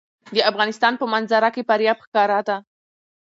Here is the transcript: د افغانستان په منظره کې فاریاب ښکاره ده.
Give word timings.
د 0.35 0.37
افغانستان 0.51 0.93
په 0.97 1.05
منظره 1.13 1.49
کې 1.55 1.65
فاریاب 1.67 1.97
ښکاره 2.05 2.39
ده. 2.47 2.57